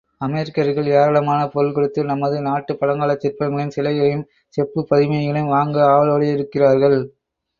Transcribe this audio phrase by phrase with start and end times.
[0.21, 4.25] அமெரிக்கர்கள் ஏராளமான பொருள் கொடுத்து நமது நாட்டுப் பழங்காலச் சிற்பங்களையும் சிலைகளையும்
[4.53, 6.99] செப்புப் பதுமைகளையும் வாங்க ஆவலோடிருக்கிறார்கள்.